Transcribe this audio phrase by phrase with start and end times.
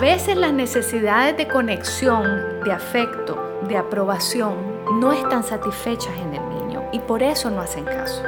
[0.00, 2.24] veces las necesidades de conexión,
[2.64, 4.56] de afecto, de aprobación
[4.98, 8.22] no están satisfechas en el niño y por eso no hacen caso.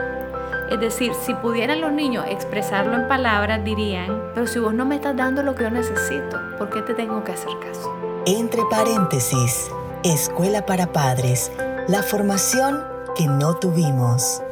[0.70, 4.96] Es decir, si pudieran los niños expresarlo en palabras, dirían, pero si vos no me
[4.96, 7.90] estás dando lo que yo necesito, ¿por qué te tengo que hacer caso?
[8.26, 9.70] Entre paréntesis,
[10.04, 11.50] Escuela para Padres,
[11.88, 12.84] la formación
[13.16, 14.42] que no tuvimos.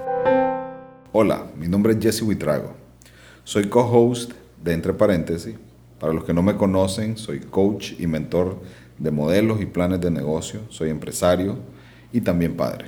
[1.13, 2.73] Hola, mi nombre es Jesse Huitrago.
[3.45, 4.33] Soy co-host
[4.63, 5.57] de Entre paréntesis.
[6.01, 8.59] Para los que no me conocen, soy coach y mentor
[8.99, 11.59] de modelos y planes de negocio, soy empresario
[12.11, 12.87] y también padre.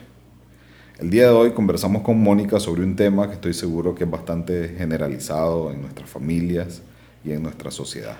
[0.98, 4.10] El día de hoy conversamos con Mónica sobre un tema que estoy seguro que es
[4.10, 6.80] bastante generalizado en nuestras familias
[7.22, 8.16] y en nuestra sociedad.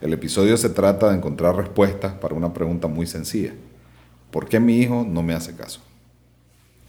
[0.00, 3.52] El episodio se trata de encontrar respuestas para una pregunta muy sencilla.
[4.30, 5.80] ¿Por qué mi hijo no me hace caso?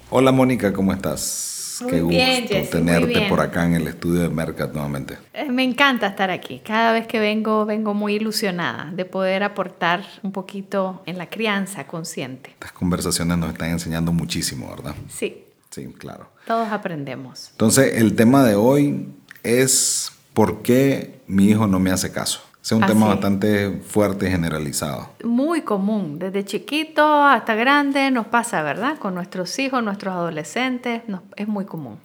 [0.10, 1.57] Hola Mónica, ¿cómo estás?
[1.82, 3.30] Muy Qué bien, gusto Jessy, muy tenerte bien.
[3.30, 5.18] por acá en el estudio de Mercat nuevamente.
[5.34, 6.60] Eh, Me encanta estar aquí.
[6.66, 11.86] Cada vez que vengo, vengo muy ilusionada de poder aportar un poquito en la crianza
[11.88, 12.52] consciente.
[12.52, 14.96] Estas conversaciones nos están enseñando muchísimo, ¿verdad?
[15.10, 16.30] Sí, Sí, claro.
[16.48, 17.50] todos aprendemos.
[17.52, 19.10] Entonces, el tema de hoy
[19.44, 22.42] es ¿por qué mi hijo no me hace caso?
[22.68, 25.10] Es un Así tema bastante fuerte y generalizado.
[25.24, 28.98] Muy común, desde chiquito hasta grande nos pasa, ¿verdad?
[29.00, 31.98] Con nuestros hijos, nuestros adolescentes, nos- es muy común.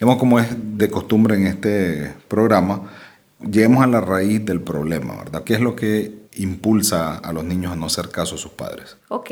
[0.00, 0.48] Digamos, como es
[0.78, 2.84] de costumbre en este programa,
[3.40, 5.44] lleguemos a la raíz del problema, ¿verdad?
[5.44, 8.96] ¿Qué es lo que impulsa a los niños a no hacer caso a sus padres?
[9.08, 9.30] Ok,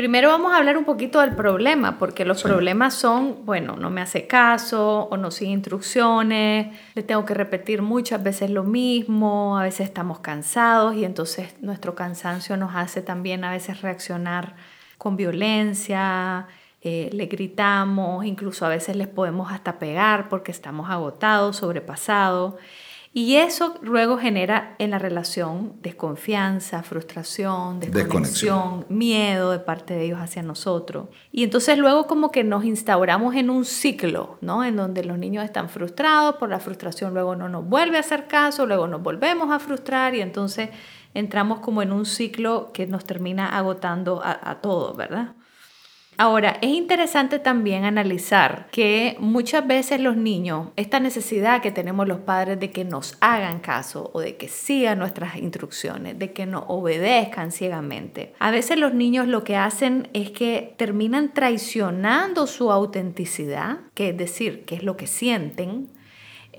[0.00, 4.00] primero vamos a hablar un poquito del problema, porque los problemas son, bueno, no me
[4.00, 9.64] hace caso o no sigue instrucciones, le tengo que repetir muchas veces lo mismo, a
[9.64, 14.54] veces estamos cansados y entonces nuestro cansancio nos hace también a veces reaccionar
[14.96, 16.46] con violencia,
[16.80, 22.54] eh, le gritamos, incluso a veces les podemos hasta pegar porque estamos agotados, sobrepasados.
[23.12, 28.04] Y eso luego genera en la relación desconfianza, frustración, Desconexión.
[28.04, 31.08] desconexión, miedo de parte de ellos hacia nosotros.
[31.32, 34.62] Y entonces luego como que nos instauramos en un ciclo, ¿no?
[34.62, 38.28] En donde los niños están frustrados, por la frustración luego no nos vuelve a hacer
[38.28, 40.70] caso, luego nos volvemos a frustrar y entonces
[41.12, 45.34] entramos como en un ciclo que nos termina agotando a, a todos, ¿verdad?
[46.20, 52.18] Ahora, es interesante también analizar que muchas veces los niños, esta necesidad que tenemos los
[52.18, 56.64] padres de que nos hagan caso o de que sigan nuestras instrucciones, de que nos
[56.68, 63.78] obedezcan ciegamente, a veces los niños lo que hacen es que terminan traicionando su autenticidad,
[63.94, 65.88] que es decir, que es lo que sienten,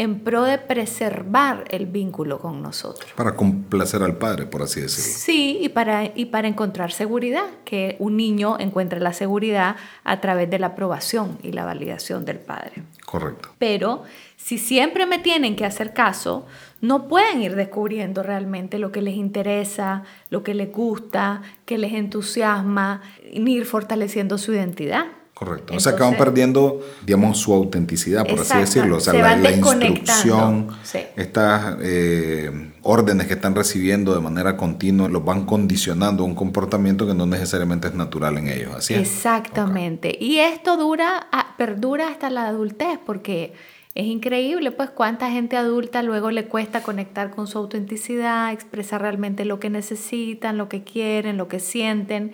[0.01, 3.11] en pro de preservar el vínculo con nosotros.
[3.15, 5.11] Para complacer al padre, por así decirlo.
[5.15, 10.49] Sí, y para, y para encontrar seguridad, que un niño encuentre la seguridad a través
[10.49, 12.81] de la aprobación y la validación del padre.
[13.05, 13.49] Correcto.
[13.59, 14.01] Pero
[14.37, 16.47] si siempre me tienen que hacer caso,
[16.81, 20.01] no pueden ir descubriendo realmente lo que les interesa,
[20.31, 23.03] lo que les gusta, que les entusiasma,
[23.35, 25.05] ni ir fortaleciendo su identidad.
[25.41, 25.73] Correcto.
[25.75, 28.97] o sea, Entonces- acaban perdiendo, digamos, su autenticidad, por así decirlo.
[28.97, 30.99] O sea, Se la, van instrucción, Sí.
[31.15, 37.07] estas eh, órdenes que están recibiendo de manera continua, los van condicionando a un comportamiento
[37.07, 38.75] que no necesariamente es natural en ellos.
[38.75, 38.99] Así es.
[38.99, 40.15] Exactamente.
[40.19, 41.25] Y esto dura,
[41.57, 43.53] perdura hasta la adultez, porque
[43.95, 49.43] es increíble, pues, cuánta gente adulta luego le cuesta conectar con su autenticidad, expresar realmente
[49.43, 52.31] lo que necesitan, lo que quieren, lo que sienten.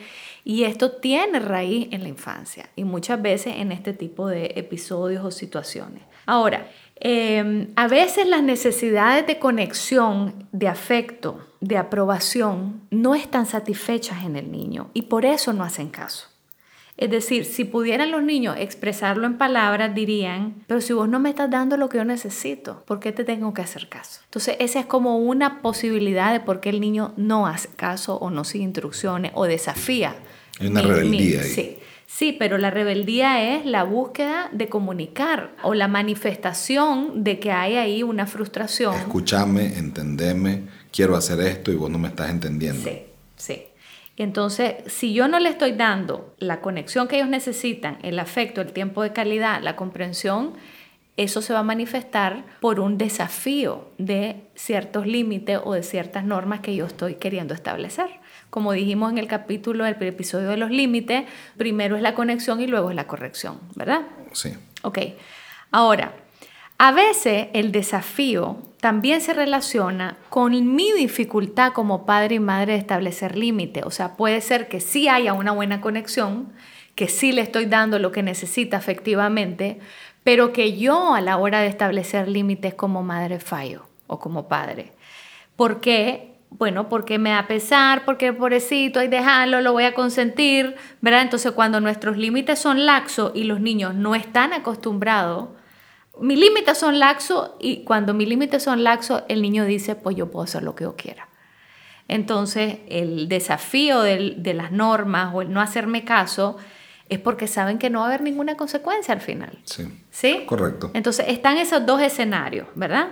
[0.50, 5.25] Y esto tiene raíz en la infancia y muchas veces en este tipo de episodios
[5.25, 6.03] o situaciones.
[6.25, 6.72] Ahora,
[7.02, 14.38] eh, a veces las necesidades de conexión, de afecto, de aprobación, no están satisfechas en
[14.38, 16.30] el niño y por eso no hacen caso.
[16.96, 21.30] Es decir, si pudieran los niños expresarlo en palabras, dirían, pero si vos no me
[21.30, 24.22] estás dando lo que yo necesito, ¿por qué te tengo que hacer caso?
[24.24, 28.31] Entonces, esa es como una posibilidad de por qué el niño no hace caso o
[28.31, 30.16] no sigue instrucciones o desafía.
[30.59, 31.50] Hay una mi- mi- rebeldía ahí.
[31.50, 31.78] Sí.
[32.09, 37.75] Sí, pero la rebeldía es la búsqueda de comunicar o la manifestación de que hay
[37.75, 38.95] ahí una frustración.
[38.95, 42.81] Escúchame, entendeme, quiero hacer esto y vos no me estás entendiendo.
[42.89, 43.01] Sí,
[43.36, 43.63] sí.
[44.15, 48.62] Y entonces, si yo no le estoy dando la conexión que ellos necesitan, el afecto,
[48.62, 50.54] el tiempo de calidad, la comprensión,
[51.18, 56.62] eso se va a manifestar por un desafío de ciertos límites o de ciertas normas
[56.62, 58.07] que yo estoy queriendo establecer.
[58.49, 61.25] Como dijimos en el capítulo del episodio de los límites,
[61.57, 64.01] primero es la conexión y luego es la corrección, ¿verdad?
[64.31, 64.53] Sí.
[64.83, 64.99] Ok,
[65.71, 66.13] ahora,
[66.77, 72.79] a veces el desafío también se relaciona con mi dificultad como padre y madre de
[72.79, 73.83] establecer límites.
[73.83, 76.53] O sea, puede ser que sí haya una buena conexión,
[76.94, 79.79] que sí le estoy dando lo que necesita efectivamente,
[80.23, 84.91] pero que yo a la hora de establecer límites como madre fallo o como padre.
[85.55, 91.21] Porque bueno, porque me da pesar, porque pobrecito, hay dejarlo, lo voy a consentir, ¿verdad?
[91.21, 95.49] Entonces cuando nuestros límites son laxos y los niños no están acostumbrados,
[96.19, 100.31] mis límites son laxos y cuando mis límites son laxos, el niño dice, pues yo
[100.31, 101.27] puedo hacer lo que yo quiera.
[102.07, 106.57] Entonces el desafío de, las normas o el no hacerme caso
[107.09, 109.59] es porque saben que no va a haber ninguna consecuencia al final.
[109.63, 110.03] Sí.
[110.09, 110.44] ¿Sí?
[110.45, 110.91] Correcto.
[110.94, 113.09] Entonces están esos dos escenarios, ¿verdad?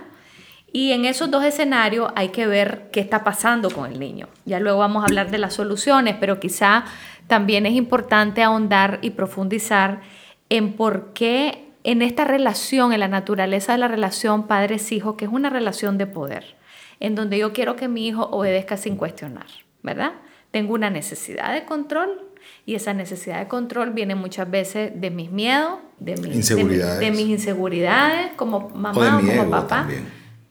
[0.76, 4.28] Y en esos dos escenarios hay que ver qué está pasando con el niño.
[4.44, 6.84] Ya luego vamos a hablar de las soluciones, pero quizá
[7.28, 10.02] también es importante ahondar y profundizar
[10.50, 15.30] en por qué en esta relación, en la naturaleza de la relación padres-hijos, que es
[15.32, 16.56] una relación de poder,
[17.00, 19.46] en donde yo quiero que mi hijo obedezca sin cuestionar,
[19.82, 20.12] ¿verdad?
[20.50, 22.20] Tengo una necesidad de control
[22.66, 27.10] y esa necesidad de control viene muchas veces de mis miedos, de mis inseguridades, de,
[27.12, 29.88] mis inseguridades como mamá o, como papá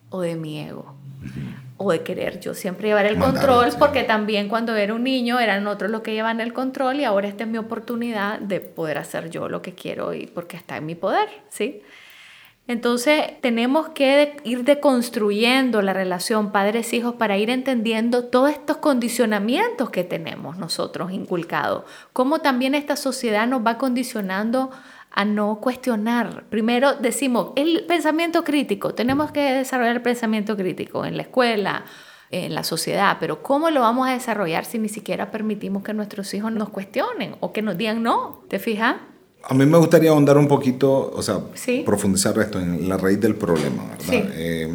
[0.10, 0.96] o de mi ego
[1.78, 5.68] o de querer yo siempre llevar el control porque también cuando era un niño eran
[5.68, 9.30] otros los que llevan el control y ahora esta es mi oportunidad de poder hacer
[9.30, 11.82] yo lo que quiero y porque está en mi poder, ¿sí?
[12.68, 20.04] Entonces tenemos que ir deconstruyendo la relación padres-hijos para ir entendiendo todos estos condicionamientos que
[20.04, 24.72] tenemos nosotros inculcados, cómo también esta sociedad nos va condicionando
[25.16, 26.44] a no cuestionar.
[26.50, 31.86] Primero decimos, el pensamiento crítico, tenemos que desarrollar el pensamiento crítico en la escuela,
[32.32, 36.34] en la sociedad, pero ¿cómo lo vamos a desarrollar si ni siquiera permitimos que nuestros
[36.34, 38.44] hijos nos cuestionen o que nos digan no?
[38.50, 38.98] ¿Te fijas?
[39.42, 41.40] A mí me gustaría ahondar un poquito, o sea,
[41.86, 44.32] profundizar esto en la raíz del problema, ¿verdad?
[44.34, 44.70] Eh,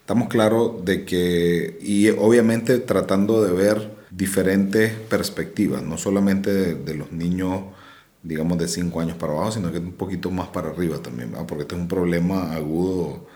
[0.00, 7.12] estamos claros de que, y obviamente tratando de ver diferentes perspectivas, no solamente de los
[7.12, 7.62] niños
[8.22, 11.62] digamos, de 5 años para abajo, sino que un poquito más para arriba también, porque
[11.62, 13.26] este es un problema agudo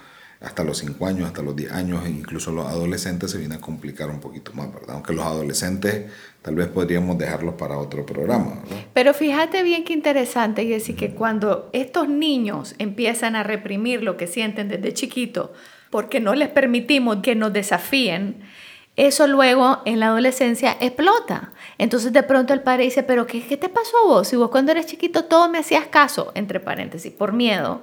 [0.41, 3.61] hasta los 5 años, hasta los 10 años, e incluso los adolescentes se viene a
[3.61, 4.97] complicar un poquito más, ¿verdad?
[4.97, 8.63] Aunque los adolescentes tal vez podríamos dejarlos para otro programa.
[8.93, 14.19] Pero fíjate bien qué interesante, y decir que cuando estos niños empiezan a reprimir lo
[14.19, 15.55] que sienten desde chiquito,
[15.89, 18.43] porque no les permitimos que nos desafíen,
[18.97, 21.53] eso luego en la adolescencia explota.
[21.79, 24.29] Entonces de pronto el padre dice, pero ¿qué, ¿qué, te pasó a vos?
[24.29, 27.83] Si vos cuando eres chiquito todo me hacías caso, entre paréntesis, por miedo.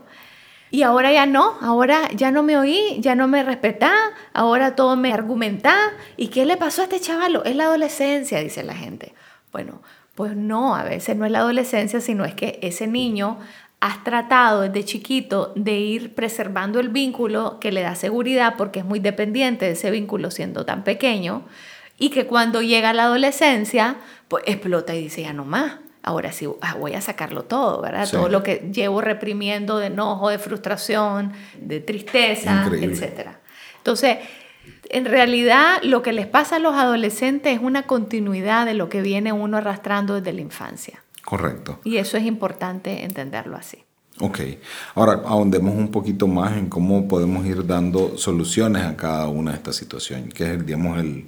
[0.74, 3.92] Y ahora ya no, ahora ya no me oí, ya no me respetá,
[4.34, 5.76] ahora todo me argumentá.
[6.16, 7.44] ¿Y qué le pasó a este chavalo?
[7.44, 9.14] Es la adolescencia, dice la gente.
[9.52, 9.82] Bueno,
[10.16, 13.38] pues no, a veces no es la adolescencia, sino es que ese niño
[13.82, 18.86] has tratado desde chiquito de ir preservando el vínculo que le da seguridad porque es
[18.86, 21.46] muy dependiente de ese vínculo siendo tan pequeño
[21.98, 23.98] y que cuando llega la adolescencia,
[24.28, 25.80] pues explota y dice ya no más.
[26.04, 28.08] Ahora sí ah, voy a sacarlo todo, ¿verdad?
[28.10, 33.30] Todo lo que llevo reprimiendo de enojo, de frustración, de tristeza, etc.
[33.78, 34.18] Entonces,
[34.90, 39.02] en realidad lo que les pasa a los adolescentes es una continuidad de lo que
[39.02, 41.04] viene uno arrastrando desde la infancia.
[41.24, 41.80] Correcto.
[41.84, 43.84] Y eso es importante entenderlo así.
[44.20, 44.40] Ok,
[44.94, 49.58] ahora ahondemos un poquito más en cómo podemos ir dando soluciones a cada una de
[49.58, 51.28] estas situaciones, que es digamos, el,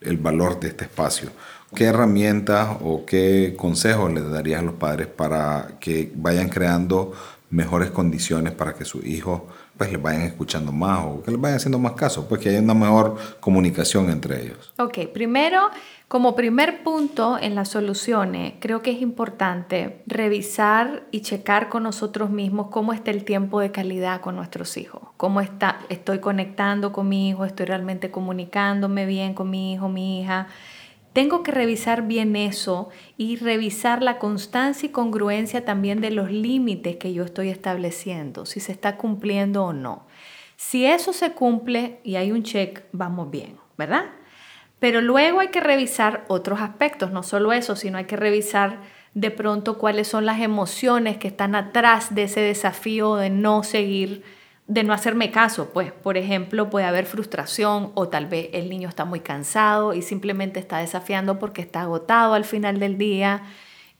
[0.00, 1.30] el valor de este espacio.
[1.74, 7.12] ¿Qué herramientas o qué consejos le darías a los padres para que vayan creando
[7.50, 9.42] mejores condiciones para que sus hijos
[9.78, 12.60] pues les vayan escuchando más o que les vayan haciendo más caso, pues que haya
[12.60, 14.74] una mejor comunicación entre ellos.
[14.76, 15.70] Ok, primero,
[16.08, 22.28] como primer punto en las soluciones, creo que es importante revisar y checar con nosotros
[22.28, 27.08] mismos cómo está el tiempo de calidad con nuestros hijos, cómo está, estoy conectando con
[27.08, 30.48] mi hijo, estoy realmente comunicándome bien con mi hijo, mi hija
[31.18, 36.94] tengo que revisar bien eso y revisar la constancia y congruencia también de los límites
[36.94, 40.06] que yo estoy estableciendo, si se está cumpliendo o no.
[40.54, 44.04] Si eso se cumple y hay un check, vamos bien, ¿verdad?
[44.78, 48.78] Pero luego hay que revisar otros aspectos, no solo eso, sino hay que revisar
[49.14, 54.22] de pronto cuáles son las emociones que están atrás de ese desafío de no seguir
[54.68, 58.88] de no hacerme caso, pues, por ejemplo, puede haber frustración o tal vez el niño
[58.88, 63.42] está muy cansado y simplemente está desafiando porque está agotado al final del día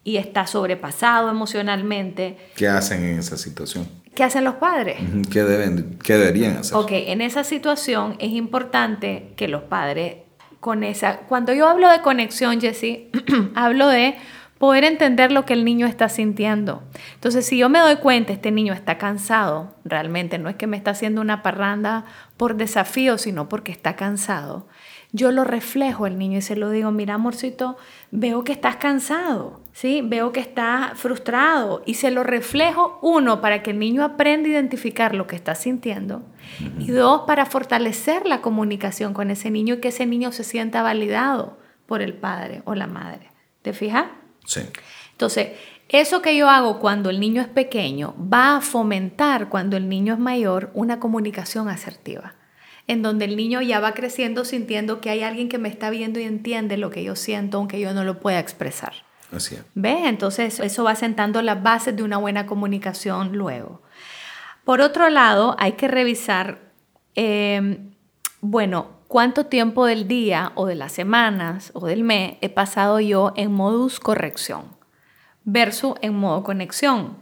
[0.04, 2.36] y está sobrepasado emocionalmente.
[2.54, 3.88] ¿Qué hacen en esa situación?
[4.14, 4.98] ¿Qué hacen los padres?
[5.30, 6.76] ¿Qué, deben, qué deberían hacer?
[6.76, 10.16] Ok, en esa situación es importante que los padres
[10.60, 11.20] con esa...
[11.20, 13.10] Cuando yo hablo de conexión, Jessie,
[13.54, 14.16] hablo de
[14.58, 16.82] poder entender lo que el niño está sintiendo.
[17.14, 20.76] Entonces, si yo me doy cuenta, este niño está cansado, realmente no es que me
[20.76, 22.04] está haciendo una parranda
[22.36, 24.66] por desafío, sino porque está cansado.
[25.10, 27.78] yo lo reflejo al niño y se lo digo, mira amorcito,
[28.10, 30.02] veo que estás cansado, ¿sí?
[30.04, 34.52] Veo que estás frustrado y se lo reflejo, uno, para que el niño aprenda a
[34.52, 36.22] identificar lo que está sintiendo
[36.78, 40.82] y dos, para fortalecer la comunicación con ese niño y que ese niño se sienta
[40.82, 43.30] validado por el padre o la madre.
[43.62, 44.04] ¿Te fijas?
[44.48, 44.62] Sí.
[45.12, 45.50] Entonces,
[45.90, 50.14] eso que yo hago cuando el niño es pequeño va a fomentar cuando el niño
[50.14, 52.34] es mayor una comunicación asertiva,
[52.86, 56.18] en donde el niño ya va creciendo sintiendo que hay alguien que me está viendo
[56.18, 58.94] y entiende lo que yo siento, aunque yo no lo pueda expresar.
[59.30, 59.62] Así es.
[59.74, 60.06] ¿Ves?
[60.06, 63.82] Entonces eso va sentando las bases de una buena comunicación luego.
[64.64, 66.58] Por otro lado, hay que revisar,
[67.14, 67.78] eh,
[68.40, 73.32] bueno, cuánto tiempo del día o de las semanas o del mes he pasado yo
[73.36, 74.66] en modus corrección
[75.44, 77.16] versus en modo conexión.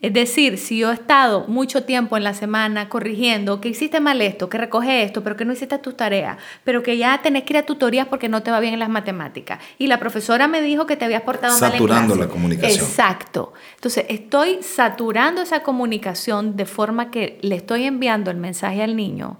[0.00, 4.22] Es decir, si yo he estado mucho tiempo en la semana corrigiendo que hiciste mal
[4.22, 7.52] esto, que recoge esto, pero que no hiciste tus tareas, pero que ya tenés que
[7.52, 10.62] ir a tutorías porque no te va bien en las matemáticas, y la profesora me
[10.62, 12.82] dijo que te habías portado mal en Saturando la comunicación.
[12.82, 13.52] Exacto.
[13.74, 19.38] Entonces, estoy saturando esa comunicación de forma que le estoy enviando el mensaje al niño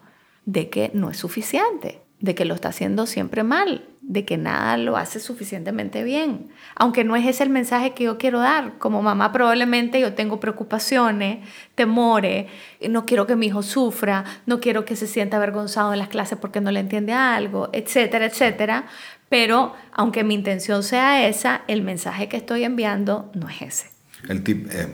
[0.51, 4.77] de que no es suficiente, de que lo está haciendo siempre mal, de que nada
[4.77, 6.49] lo hace suficientemente bien.
[6.75, 8.77] Aunque no es ese el mensaje que yo quiero dar.
[8.79, 12.47] Como mamá probablemente yo tengo preocupaciones, temores,
[12.89, 16.37] no quiero que mi hijo sufra, no quiero que se sienta avergonzado en las clases
[16.37, 18.87] porque no le entiende algo, etcétera, etcétera.
[19.29, 23.91] Pero aunque mi intención sea esa, el mensaje que estoy enviando no es ese.
[24.29, 24.89] El tip es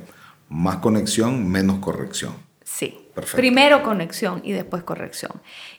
[0.50, 2.45] más conexión, menos corrección.
[3.16, 3.20] Sí.
[3.22, 3.36] Perfecto.
[3.38, 5.32] Primero conexión y después corrección.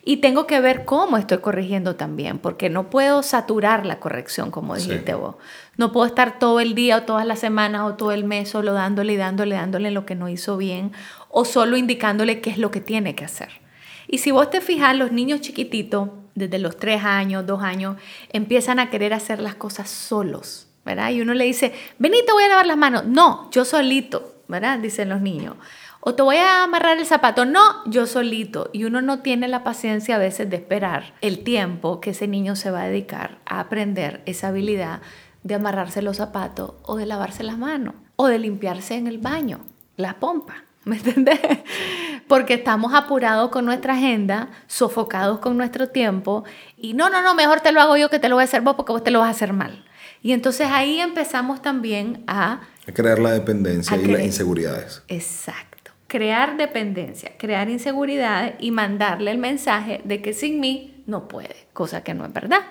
[0.04, 4.74] Y tengo que ver cómo estoy corrigiendo también, porque no puedo saturar la corrección, como
[4.76, 4.88] Sí.
[4.90, 5.36] dijiste vos.
[5.76, 8.72] No puedo estar todo el día o todas las semanas o todo el mes solo
[8.72, 10.90] dándole y dándole, dándole lo que no hizo bien
[11.30, 13.50] o solo indicándole qué es lo que tiene que hacer.
[14.08, 17.96] Y si vos te fijas, los niños chiquititos, desde los tres años, dos años,
[18.32, 21.10] empiezan a querer hacer las cosas solos, ¿verdad?
[21.10, 23.04] Y uno le dice, vení, te voy a lavar las manos.
[23.04, 24.78] No, yo solito, ¿verdad?
[24.80, 25.54] Dicen los niños.
[26.00, 27.44] O te voy a amarrar el zapato.
[27.44, 28.70] No, yo solito.
[28.72, 32.56] Y uno no tiene la paciencia a veces de esperar el tiempo que ese niño
[32.56, 35.00] se va a dedicar a aprender esa habilidad
[35.42, 39.60] de amarrarse los zapatos o de lavarse las manos o de limpiarse en el baño,
[39.96, 40.64] la pompa.
[40.84, 41.40] ¿Me entendés?
[42.28, 46.44] Porque estamos apurados con nuestra agenda, sofocados con nuestro tiempo
[46.76, 48.62] y no, no, no, mejor te lo hago yo que te lo voy a hacer
[48.62, 49.84] vos porque vos te lo vas a hacer mal.
[50.22, 55.02] Y entonces ahí empezamos también a Es crear la dependencia A y las inseguridades.
[55.08, 55.67] Exacto.
[56.08, 62.02] Crear dependencia, crear inseguridad y mandarle el mensaje de que sin mí no puede, cosa
[62.02, 62.62] que no es verdad.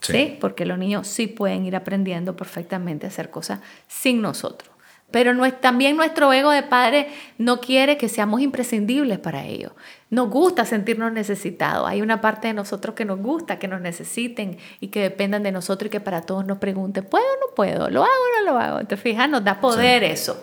[0.00, 0.12] Sí.
[0.12, 0.36] Sí.
[0.40, 4.70] Porque los niños sí pueden ir aprendiendo perfectamente a hacer cosas sin nosotros.
[5.10, 9.72] Pero no es- también nuestro ego de padre no quiere que seamos imprescindibles para ellos.
[10.10, 11.88] Nos gusta sentirnos necesitados.
[11.88, 15.52] Hay una parte de nosotros que nos gusta que nos necesiten y que dependan de
[15.52, 17.88] nosotros y que para todos nos pregunten, ¿puedo o no puedo?
[17.90, 18.86] ¿Lo hago o no lo hago?
[18.86, 19.28] ¿Te fijas?
[19.28, 20.42] Nos da poder eso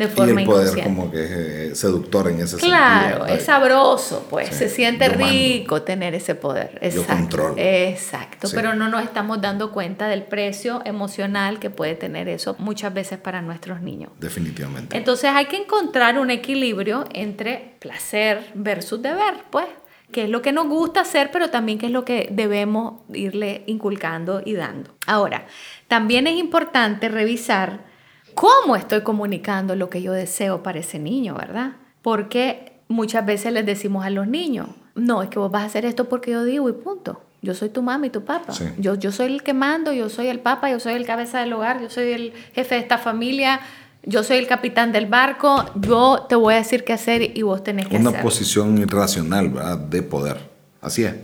[0.00, 3.36] de Y forma el poder como que es eh, seductor en ese Claro, sentido.
[3.38, 5.26] es sabroso, pues Sí, se siente yo mando.
[5.28, 6.78] rico tener ese poder.
[6.82, 7.12] Exacto.
[7.14, 7.54] controlo.
[7.56, 8.56] Exacto, Sí.
[8.56, 13.18] pero no nos estamos dando cuenta del precio emocional que puede tener eso muchas veces
[13.18, 14.10] para nuestros niños.
[14.18, 14.96] Definitivamente.
[14.96, 19.66] Entonces hay que encontrar un equilibrio entre placer versus deber, pues,
[20.12, 23.62] que es lo que nos gusta hacer, pero también que es lo que debemos irle
[23.66, 24.90] inculcando y dando.
[25.06, 25.46] Ahora,
[25.86, 27.88] también es importante revisar
[28.34, 31.72] cómo estoy comunicando lo que yo deseo para ese niño, ¿verdad?
[32.02, 35.84] Porque muchas veces les decimos a los niños, no, es que vos vas a hacer
[35.84, 37.20] esto porque yo digo y punto.
[37.42, 38.52] Yo soy tu mamá y tu papá.
[38.52, 38.64] Sí.
[38.78, 41.52] Yo, yo soy el que mando, yo soy el papa, yo soy el cabeza del
[41.54, 43.60] hogar, yo soy el jefe de esta familia,
[44.02, 47.64] yo soy el capitán del barco, yo te voy a decir qué hacer y vos
[47.64, 48.24] tenés que Una hacerlo.
[48.24, 49.78] posición irracional, ¿verdad?
[49.78, 50.36] De poder.
[50.82, 51.14] Así es.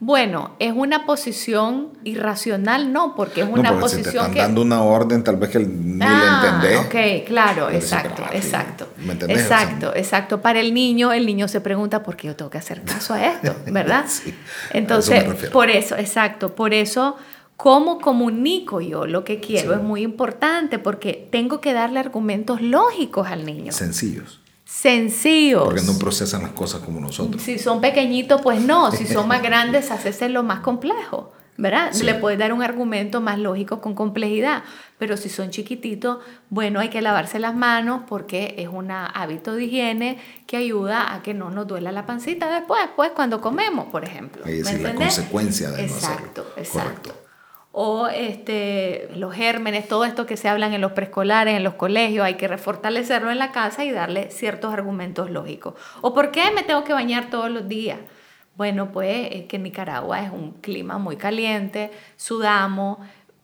[0.00, 4.34] Bueno, es una posición irracional, no, porque es No, una porque si te posición están
[4.34, 4.40] que...
[4.40, 6.86] dando una orden, tal vez que ni Ah, le entendés.
[7.22, 8.86] Ok, claro, Pero exacto, ah, exacto.
[8.98, 9.40] ¿me entendés?
[9.40, 10.40] Exacto, exacto.
[10.40, 13.26] Para el niño, el niño se pregunta por qué yo tengo que hacer caso a
[13.26, 14.04] esto, ¿verdad?
[14.06, 14.38] Sí, eso
[14.70, 17.16] Entonces, por eso, exacto, por eso,
[17.56, 19.78] cómo comunico yo lo que quiero Sí.
[19.80, 24.40] es muy importante porque tengo que darle argumentos lógicos al niño, Sencillos.
[24.68, 25.64] Sencillos.
[25.64, 27.40] Porque no procesan las cosas como nosotros.
[27.42, 28.92] Si son pequeñitos, pues no.
[28.92, 31.88] Si son más grandes, haces lo más complejo, ¿verdad?
[31.92, 32.04] Sí.
[32.04, 34.62] Le puedes dar un argumento más lógico con complejidad.
[34.98, 36.18] Pero si son chiquititos,
[36.50, 41.22] bueno, hay que lavarse las manos porque es un hábito de higiene que ayuda a
[41.22, 44.44] que no nos duela la pancita después, pues cuando comemos, por ejemplo.
[44.44, 46.52] Es ¿Me decir, la consecuencia de no Exacto, hacerlo.
[46.58, 47.10] exacto.
[47.14, 47.27] Correcto.
[47.72, 52.24] O este, los gérmenes, todo esto que se hablan en los preescolares, en los colegios,
[52.24, 55.74] hay que refortalecerlo en la casa y darle ciertos argumentos lógicos.
[56.00, 57.98] ¿O por qué me tengo que bañar todos los días?
[58.56, 62.98] Bueno, pues es que Nicaragua es un clima muy caliente, sudamos,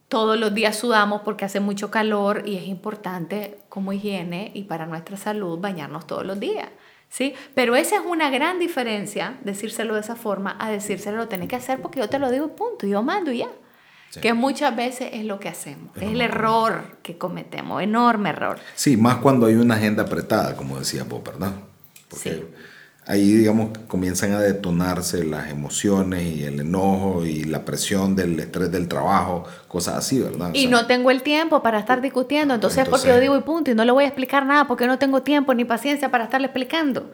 [0.09, 4.87] todos los días sudamos porque hace mucho calor y es importante como higiene y para
[4.87, 6.69] nuestra salud bañarnos todos los días.
[7.09, 7.35] ¿Sí?
[7.55, 11.57] Pero esa es una gran diferencia, decírselo de esa forma, a decírselo lo tenés que
[11.57, 13.49] hacer porque yo te lo digo, punto, yo mando y ya.
[14.21, 18.59] Que muchas veces es lo que hacemos, es, el error que cometemos, enorme error.
[18.75, 21.53] Sí, más cuando hay una agenda apretada, como decía vos, ¿verdad?
[22.09, 22.45] Porque sí
[23.07, 28.71] ahí, digamos, comienzan a detonarse las emociones y el enojo y la presión del estrés
[28.71, 30.51] del trabajo, cosas así, ¿verdad?
[30.55, 33.71] y no tengo el tiempo para estar discutiendo, entonces, entonces porque yo digo y punto,
[33.71, 36.47] y no le voy a explicar nada porque no tengo tiempo ni paciencia para estarle
[36.47, 37.13] explicando.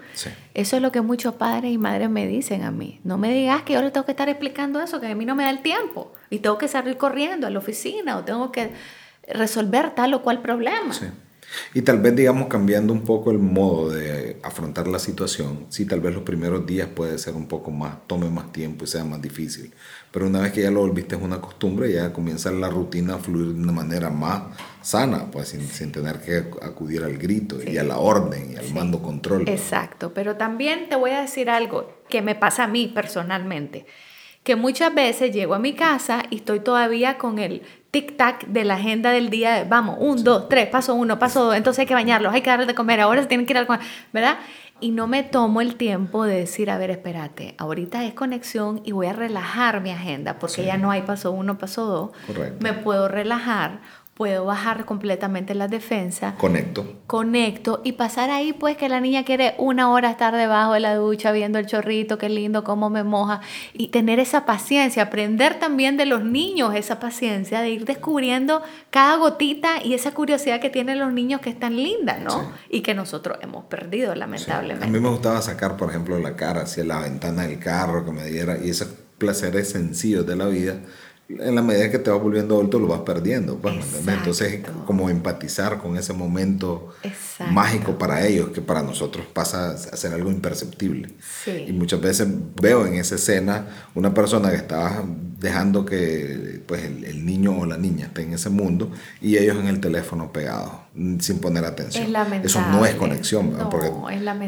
[0.54, 3.00] Eso es lo que muchos padres y madres me dicen a mí.
[3.02, 5.34] No me digas que yo le tengo que estar explicando eso, que a mí no
[5.34, 8.70] me da el tiempo y tengo que salir corriendo a la oficina o tengo que
[9.26, 10.92] resolver tal o cual problema.
[10.92, 11.06] Sí.
[11.74, 16.00] Y tal vez, digamos, cambiando un poco el modo de afrontar la situación, sí, tal
[16.00, 19.20] vez los primeros días puede ser un poco más, tome más tiempo y sea más
[19.20, 19.72] difícil.
[20.10, 23.18] Pero una vez que ya lo volviste es una costumbre, ya comienza la rutina a
[23.18, 24.42] fluir de una manera más
[24.82, 29.02] sana, pues sin, tener que acudir al grito y a la orden y al mando
[29.02, 29.48] control.
[29.48, 33.86] Exacto, pero también te voy a decir algo que me pasa a mí personalmente
[34.42, 38.74] que muchas veces llego a mi casa y estoy todavía con el tic-tac de la
[38.74, 42.32] agenda del día, vamos, un, dos, tres, paso uno, paso dos, entonces hay que bañarlos,
[42.32, 43.66] hay que darles de comer, ahora se tienen que ir al
[44.12, 44.38] ¿verdad?
[44.82, 48.92] Y no me tomo el tiempo de decir, a ver, espérate, ahorita es conexión y
[48.92, 52.10] voy a relajar mi agenda, porque ya no hay paso uno, paso dos.
[52.26, 52.56] Correcto.
[52.60, 53.80] Me puedo relajar
[54.20, 56.34] puedo bajar completamente la defensa.
[56.36, 57.00] Conecto.
[57.06, 60.94] Conecto y pasar ahí pues que la niña quiere una hora estar debajo de la
[60.96, 63.40] ducha viendo el chorrito, qué lindo, cómo me moja
[63.72, 68.60] y tener esa paciencia, aprender también de los niños esa paciencia de ir descubriendo
[68.90, 72.52] cada gotita y esa curiosidad que tienen los niños que es tan linda, ¿no?
[72.68, 74.84] Y que nosotros hemos perdido lamentablemente.
[74.84, 78.12] A mí me gustaba sacar, por ejemplo, la cara hacia la ventana del carro que
[78.12, 80.76] me diera y esos placeres sencillos de la vida
[81.38, 83.56] en la medida que te vas volviendo adulto lo vas perdiendo.
[83.56, 86.88] Pues, Entonces, como empatizar con ese momento
[87.50, 91.10] mágico para ellos, que para nosotros pasa a ser algo imperceptible.
[91.46, 92.28] Y muchas veces
[92.60, 95.04] veo en esa escena una persona que está
[95.38, 98.90] dejando que pues, el, niño o la niña esté en ese mundo
[99.20, 100.72] y ellos en el teléfono pegados,
[101.20, 102.12] sin poner atención.
[102.42, 103.90] Eso no es conexión, porque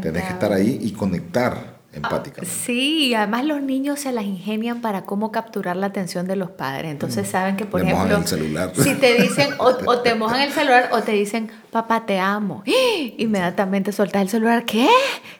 [0.00, 2.42] tienes que estar ahí y conectar empática.
[2.44, 6.50] sí, y además los niños se las ingenian para cómo capturar la atención de los
[6.50, 6.90] padres.
[6.90, 7.30] Entonces mm.
[7.30, 8.72] saben que, por ejemplo, el celular.
[8.74, 12.62] si te dicen, o, te mojan el celular, o te dicen, papá, te amo.
[13.18, 14.88] Inmediatamente soltas el celular, ¿qué?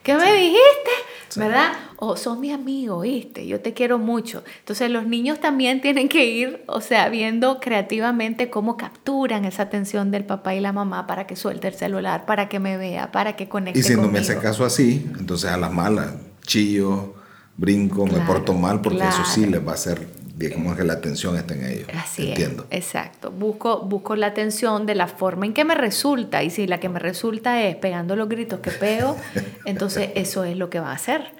[0.02, 0.90] ¿Qué me dijiste?
[1.36, 1.72] ¿Verdad?
[1.96, 3.46] O son mi amigo, ¿viste?
[3.46, 4.44] Yo te quiero mucho.
[4.58, 10.10] Entonces los niños también tienen que ir, o sea, viendo creativamente cómo capturan esa atención
[10.10, 13.34] del papá y la mamá para que suelte el celular, para que me vea, para
[13.34, 17.14] que conecte Y si no me hace caso así, entonces a las malas chillo,
[17.56, 21.36] brinco, me porto mal, porque eso sí les va a hacer, digamos que la atención
[21.36, 21.88] está en ellos.
[21.94, 22.66] Así Entiendo.
[22.70, 23.30] exacto.
[23.30, 26.88] Busco, busco la atención de la forma en que me resulta, y si la que
[26.88, 29.16] me resulta es pegando los gritos que pego,
[29.64, 31.32] entonces eso es lo que va a hacer.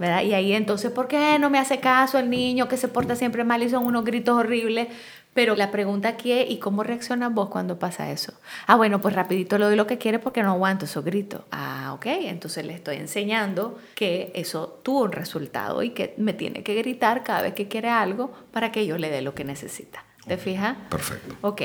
[0.00, 3.44] Y ahí entonces, ¿por qué no me hace caso el niño que se porta siempre
[3.44, 4.88] mal y son unos gritos horribles?
[5.32, 8.34] Pero la pregunta aquí es, ¿y cómo reaccionas vos cuando pasa eso?
[8.66, 11.42] Ah, bueno, pues rapidito le doy lo que quiere porque no aguanto esos gritos.
[11.52, 16.64] Ah, ok, entonces le estoy enseñando que eso tuvo un resultado y que me tiene
[16.64, 20.04] que gritar cada vez que quiere algo para que yo le dé lo que necesita.
[20.30, 20.76] ¿Te fijas?
[20.88, 21.34] Perfecto.
[21.40, 21.62] Ok.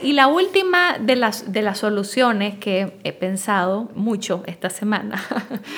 [0.00, 5.22] Y la última de las, de las soluciones que he pensado mucho esta semana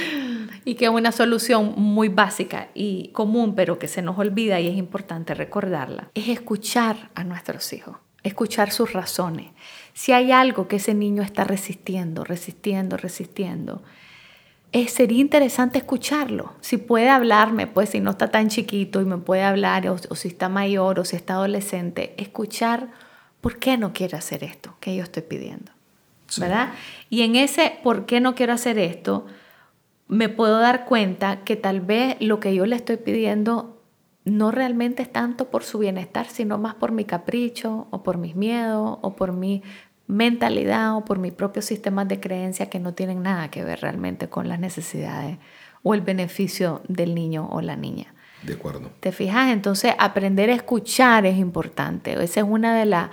[0.65, 4.69] y que es una solución muy básica y común, pero que se nos olvida y
[4.69, 9.51] es importante recordarla, es escuchar a nuestros hijos, escuchar sus razones.
[9.93, 13.83] Si hay algo que ese niño está resistiendo, resistiendo, resistiendo,
[14.89, 16.53] sería interesante escucharlo.
[16.61, 20.29] Si puede hablarme, pues si no está tan chiquito y me puede hablar, o, si
[20.29, 22.89] está mayor o si está adolescente, escuchar
[23.41, 25.73] por qué no quiere hacer esto que yo estoy pidiendo.
[26.39, 26.73] ¿Verdad?
[27.09, 29.27] Y en ese por qué no quiero hacer esto,
[30.09, 33.79] me puedo dar cuenta que tal vez lo que yo le estoy pidiendo
[34.25, 38.37] no realmente es tanto por su bienestar, sino más por mi capricho o por mis
[38.37, 39.63] miedos o por mi
[40.09, 44.29] mentalidad o por mis propios sistemas de creencia que no tienen nada que ver realmente
[44.29, 45.39] con las necesidades
[45.83, 48.15] o el beneficio del niño o la niña.
[48.43, 48.91] De acuerdo.
[49.01, 49.53] ¿Te fijas?
[49.53, 52.13] Entonces, aprender a escuchar es importante.
[52.23, 53.11] Esa es una de las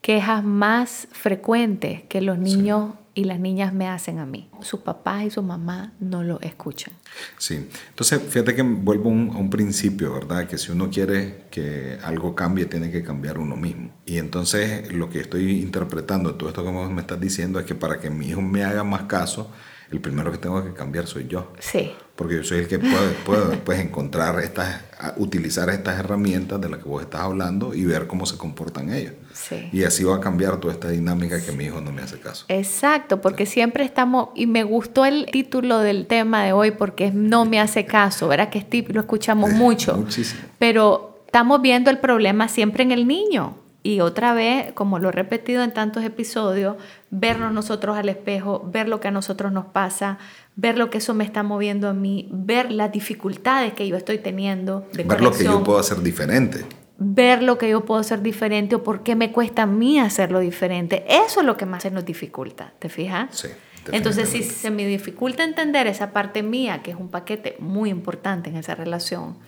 [0.00, 4.50] quejas más frecuentes que los niños y las niñas me hacen a mí.
[4.60, 6.92] Su papá y su mamá no lo escuchan.
[7.38, 10.46] Sí, entonces fíjate que vuelvo a un principio, ¿verdad?
[10.46, 13.90] Que si uno quiere que algo cambie, tiene que cambiar uno mismo.
[14.04, 17.98] Y entonces lo que estoy interpretando, todo esto que me estás diciendo, es que para
[17.98, 19.50] que mi hijo me haga más caso,
[19.90, 21.52] el primero que tengo que cambiar soy yo.
[21.58, 21.92] Sí.
[22.16, 24.80] Porque yo soy el que puede, puede pues, encontrar estas,
[25.16, 29.12] utilizar estas herramientas de las que vos estás hablando y ver cómo se comportan ellos.
[29.32, 29.68] Sí.
[29.72, 32.46] Y así va a cambiar toda esta dinámica que mi hijo no me hace caso.
[32.48, 37.14] Exacto, porque siempre estamos, y me gustó el título del tema de hoy porque es
[37.14, 38.48] no me hace caso, ¿verdad?
[38.48, 39.96] Que es lo escuchamos mucho.
[39.96, 40.40] Muchísimo.
[40.58, 43.58] Pero estamos viendo el problema siempre en el niño.
[43.82, 46.76] Y otra vez, como lo he repetido en tantos episodios,
[47.10, 50.18] vernos nosotros al espejo, ver lo que a nosotros nos pasa,
[50.56, 54.18] ver lo que eso me está moviendo a mí, ver las dificultades que yo estoy
[54.18, 54.86] teniendo.
[54.92, 56.64] De ver lo que yo puedo hacer diferente.
[56.98, 60.40] Ver lo que yo puedo hacer diferente o por qué me cuesta a mí hacerlo
[60.40, 61.04] diferente.
[61.08, 63.36] Eso es lo que más se nos dificulta, ¿te fijas?
[63.36, 63.48] Sí.
[63.92, 68.50] Entonces, si se me dificulta entender esa parte mía, que es un paquete muy importante
[68.50, 69.38] en esa relación,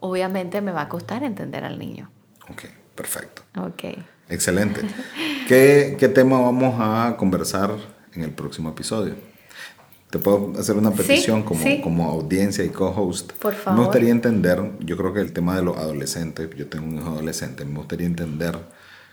[0.00, 2.10] obviamente me va a costar entender al niño.
[2.50, 2.64] Ok.
[2.96, 3.42] Perfecto.
[3.58, 3.84] Ok.
[4.28, 4.82] Excelente.
[5.46, 7.70] ¿Qué, ¿Qué, tema vamos a conversar
[8.14, 9.14] en el próximo episodio?
[10.10, 13.32] Te puedo hacer una petición como, como audiencia y co-host.
[13.32, 13.78] Por favor.
[13.78, 17.08] Me gustaría entender, yo creo que el tema de los adolescentes, yo tengo un hijo
[17.08, 18.56] adolescente, me gustaría entender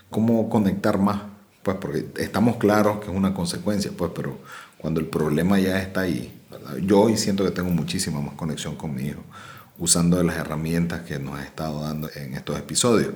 [0.10, 1.21] cómo conectar más,
[1.63, 4.38] pues porque estamos claros que es una consecuencia, pues, pero
[4.78, 6.78] cuando el problema ya está ahí, ¿verdad?
[6.78, 9.23] yo hoy siento que tengo muchísima más conexión con mi hijo,
[9.80, 13.13] usando de las herramientas que nos ha estado dando en estos episodios.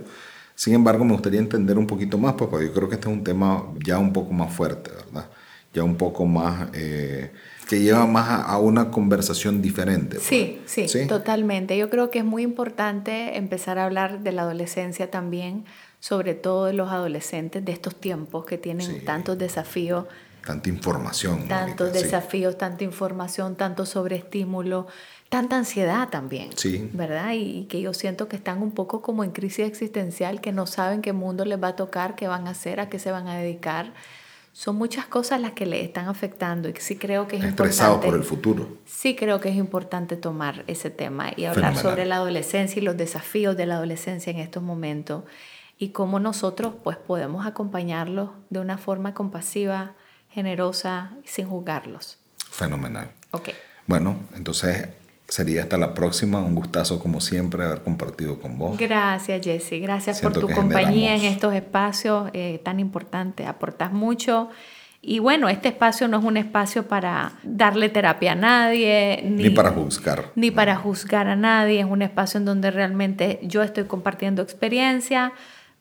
[0.58, 3.14] Sin embargo, me gustaría entender un poquito más, pues, porque yo creo que este es
[3.14, 5.30] un tema ya un poco más fuerte, ¿verdad?
[5.72, 7.32] Ya un poco más, eh,
[7.70, 10.16] que lleva más a, una conversación diferente.
[10.16, 10.26] Pues.
[10.26, 11.78] Sí, sí, sí, totalmente.
[11.78, 15.66] Yo creo que es muy importante empezar a hablar de la adolescencia también,
[16.00, 20.06] sobre todo de los adolescentes de estos tiempos que tienen tantos desafíos.
[20.44, 21.48] Tanta información.
[21.48, 24.88] Tantos desafíos, tanta información, tanto sobreestímulo
[25.30, 26.90] tanta ansiedad también, sí.
[26.94, 27.34] ¿verdad?
[27.34, 31.02] Y, que yo siento que están un poco como en crisis existencial, que no saben
[31.02, 33.38] qué mundo les va a tocar, qué van a hacer, a qué se van a
[33.38, 33.94] dedicar.
[34.54, 38.16] Son muchas cosas las que le están afectando y sí creo que es Estresado por
[38.16, 38.80] el futuro.
[38.86, 42.98] Sí creo que es importante tomar ese tema y hablar sobre la adolescencia y los
[42.98, 45.26] desafíos de la adolescencia en estos momentos
[45.78, 49.94] y cómo nosotros pues podemos acompañarlos de una forma compasiva,
[50.32, 52.18] generosa y sin juzgarlos.
[52.50, 53.12] Fenomenal.
[53.32, 53.50] Ok.
[53.86, 54.88] Bueno, entonces
[55.28, 56.40] Sería hasta la próxima.
[56.40, 58.78] Un gustazo, como siempre, haber compartido con vos.
[58.78, 59.82] Gracias, Jesse.
[59.82, 63.46] Gracias por tu compañía en estos espacios eh, tan importantes.
[63.46, 64.50] Aportas mucho.
[65.02, 69.22] Y bueno, este espacio no es un espacio para darle terapia a nadie.
[69.26, 70.32] Ni, para juzgar.
[70.36, 71.82] Ni para juzgar a nadie.
[71.82, 75.34] Es un espacio en donde realmente yo estoy compartiendo experiencia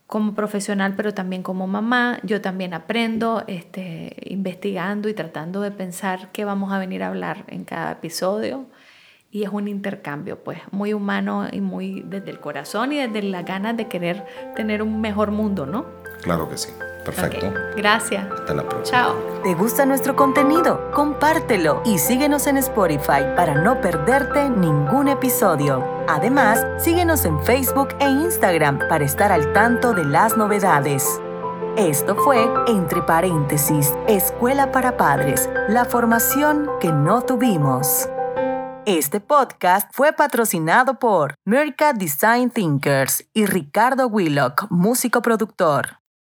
[0.08, 2.18] como profesional, pero también como mamá.
[2.24, 7.44] Yo también aprendo este, investigando y tratando de pensar qué vamos a venir a hablar
[7.46, 8.66] en cada episodio
[9.36, 13.44] y es un intercambio, pues, muy humano y muy desde el corazón y desde las
[13.44, 15.84] ganas de querer tener un mejor mundo, ¿no?
[16.22, 16.70] Claro que sí.
[17.04, 17.52] Perfecto.
[17.76, 18.26] Gracias.
[18.32, 18.98] Hasta la próxima.
[18.98, 19.14] Chao.
[19.44, 20.90] ¿Te gusta nuestro contenido?
[20.92, 25.84] Compártelo y síguenos en Spotify para no perderte ningún episodio.
[26.08, 31.20] Además, síguenos en Facebook e Instagram para estar al tanto de las novedades.
[31.76, 38.08] Esto fue Entre paréntesis, Escuela para Padres, la formación que no tuvimos.
[38.86, 45.98] Este podcast fue patrocinado por Merca Design Thinkers y Ricardo Willock, músico productor.